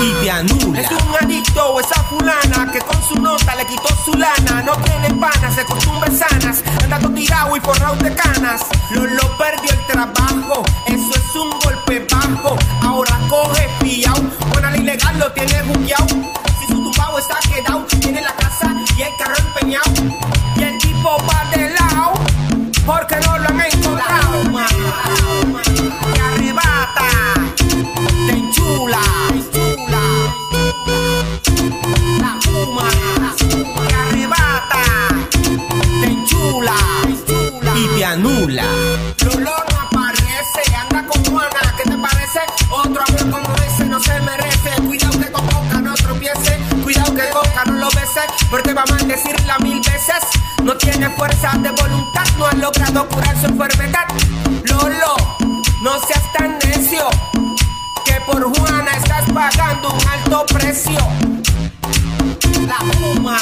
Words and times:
y 0.00 0.12
te 0.12 0.30
anula. 0.30 0.80
Es 0.80 0.90
un 0.90 1.14
adicto 1.20 1.80
esa 1.80 2.02
fulana 2.04 2.70
que 2.72 2.78
con 2.80 3.02
su 3.02 3.14
nota 3.16 3.54
le 3.56 3.66
quitó 3.66 3.88
su 4.04 4.12
lana. 4.12 4.62
No 4.62 4.72
tiene 4.82 5.10
panas, 5.14 5.56
de 5.56 5.64
costumbres 5.64 6.18
sanas. 6.18 6.62
Andando 6.82 7.10
tirado 7.10 7.56
y 7.56 7.60
forrado 7.60 7.96
de 7.96 8.14
canas. 8.14 8.66
Lolo 8.90 9.36
perdió 9.36 9.70
el 9.72 9.86
trabajo, 9.86 10.57
Lolo 38.38 39.50
no 39.72 39.80
aparece, 39.80 40.76
anda 40.76 41.04
con 41.08 41.24
Juana, 41.24 41.74
¿qué 41.76 41.90
te 41.90 41.98
parece? 41.98 42.40
Otro 42.70 43.02
amor 43.08 43.30
como 43.30 43.56
ese 43.56 43.84
no 43.84 44.00
se 44.00 44.20
merece. 44.20 44.70
Cuidado 44.86 45.18
que 45.18 45.32
con 45.32 45.44
coca 45.48 45.80
no 45.80 45.94
tropiece, 45.94 46.56
cuidado 46.84 47.14
que 47.14 47.28
coca 47.30 47.64
no 47.66 47.72
lo 47.72 47.88
bese, 47.88 48.20
porque 48.48 48.74
va 48.74 48.82
a 48.82 48.92
maldecirla 48.92 49.58
mil 49.58 49.80
veces. 49.80 50.22
No 50.62 50.76
tiene 50.76 51.10
fuerza 51.10 51.50
de 51.58 51.70
voluntad, 51.70 52.24
no 52.38 52.46
ha 52.46 52.52
logrado 52.52 53.08
curar 53.08 53.36
su 53.40 53.46
enfermedad. 53.46 54.06
Lolo, 54.64 55.16
no 55.82 55.98
seas 56.06 56.32
tan 56.38 56.58
necio, 56.58 57.08
que 58.04 58.20
por 58.24 58.56
Juana 58.56 58.92
estás 58.92 59.24
pagando 59.32 59.90
un 59.90 60.08
alto 60.08 60.46
precio. 60.46 60.98
La 62.68 62.78
fuma, 62.98 63.38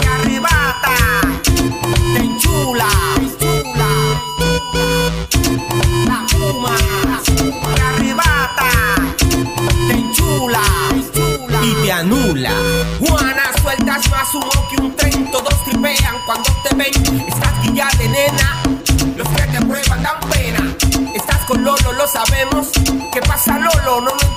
te 0.00 0.08
arrebata, 0.08 0.96
te 1.44 2.18
enchula, 2.18 2.88
sueltas 14.02 14.10
más 14.10 14.34
humo 14.34 14.68
que 14.70 14.82
un 14.82 14.96
tren, 14.96 15.30
todos 15.30 15.64
tripean 15.64 16.16
cuando 16.26 16.50
te 16.68 16.74
ven. 16.74 17.26
Estás 17.28 17.62
guilla 17.62 17.88
de 17.98 18.08
nena, 18.08 18.62
los 19.16 19.28
que 19.28 19.42
te 19.42 19.60
prueban 19.64 20.02
dan 20.02 20.20
pena. 20.30 20.74
Estás 21.14 21.44
con 21.46 21.62
Lolo, 21.62 21.92
lo 21.92 22.06
sabemos. 22.06 22.68
¿Qué 23.12 23.20
pasa, 23.20 23.58
Lolo? 23.58 24.00
No 24.00 24.10
lo 24.10 24.33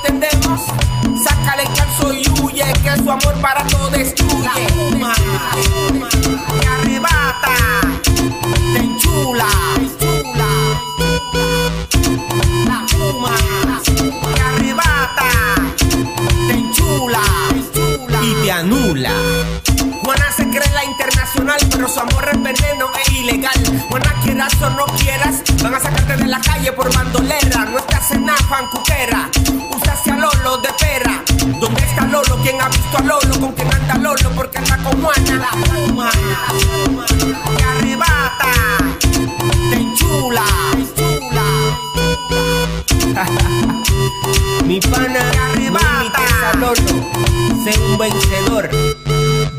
internacional, 21.77 21.86
pero 21.86 21.88
su 21.88 21.99
amor 21.99 22.30
es 22.32 22.42
veneno 22.42 22.89
e 23.05 23.11
ilegal. 23.14 23.86
Juana, 23.89 24.14
quieras 24.23 24.54
o 24.61 24.70
no 24.71 24.86
quieras, 24.98 25.43
van 25.61 25.76
a 25.76 25.80
sacarte 25.80 26.17
de 26.17 26.27
la 26.27 26.42
calle 26.42 26.71
por 26.71 26.93
bandolera. 26.93 27.65
No 27.65 27.80
estás 27.80 28.11
en 28.11 28.27
fancuquera. 28.27 29.30
Usaste 29.76 30.11
a 30.11 30.17
Lolo 30.17 30.58
de 30.58 30.70
pera. 30.80 31.23
¿Dónde 31.60 31.82
está 31.82 32.05
Lolo? 32.05 32.37
¿Quién 32.42 32.61
ha 32.61 32.70
visto 32.70 32.98
a 32.98 33.02
Lolo? 33.02 33.39
¿Con 33.39 33.52
quién 33.54 33.73
anda 33.73 33.98
Lolo? 33.98 34.32
Porque 34.36 34.58
anda 34.58 34.77
con 34.77 35.02
Juana. 35.02 35.36
La 35.37 35.52
fuma, 35.66 36.11
te 37.58 37.64
arrebata, 37.64 38.54
te 39.70 39.76
enchula. 39.76 40.43
Mi 44.66 44.80
pana, 44.82 45.20
no 45.71 45.80
a 45.80 46.54
Lolo. 46.58 46.76
Sé 47.64 47.80
un 47.80 47.98
vencedor. 47.98 48.70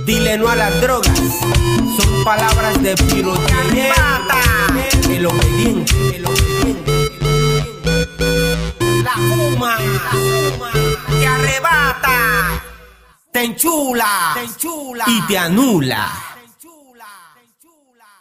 Dile 0.05 0.39
no 0.39 0.49
a 0.49 0.57
las 0.57 0.81
drogas. 0.81 1.21
Palabras 2.28 2.83
de 2.83 2.94
pirotecnia. 2.94 3.94
El 5.09 5.25
obediente, 5.25 6.16
el 6.16 6.27
obediente. 6.27 7.11
La 9.03 9.12
fuma, 9.12 9.78
te 11.09 11.27
arrebata, 11.27 12.62
te 13.33 13.44
enchula, 13.44 14.33
te 14.34 14.43
enchula. 14.43 15.05
Y 15.06 15.22
te 15.22 15.39
anula. 15.39 16.28